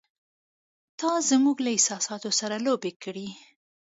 [0.99, 3.27] “تا زموږ له احساساتو سره لوبې کړې!